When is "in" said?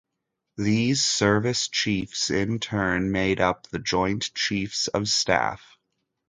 2.31-2.57